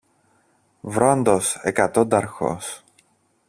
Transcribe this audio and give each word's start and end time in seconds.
Βρόντος, 0.81 1.59
εκατόνταρχος. 1.61 2.83